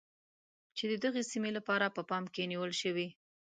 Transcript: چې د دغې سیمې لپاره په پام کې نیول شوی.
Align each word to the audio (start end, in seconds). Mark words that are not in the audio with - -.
چې 0.77 0.83
د 0.91 0.93
دغې 1.03 1.23
سیمې 1.31 1.51
لپاره 1.57 1.93
په 1.95 2.01
پام 2.09 2.23
کې 2.33 2.49
نیول 2.51 2.71
شوی. 2.81 3.07